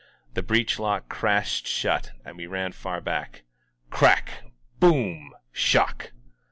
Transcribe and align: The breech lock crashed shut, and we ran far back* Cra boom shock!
The 0.33 0.41
breech 0.41 0.79
lock 0.79 1.09
crashed 1.09 1.67
shut, 1.67 2.09
and 2.25 2.35
we 2.35 2.47
ran 2.47 2.71
far 2.71 3.01
back* 3.01 3.43
Cra 3.91 4.23
boom 4.79 5.31
shock! 5.51 6.11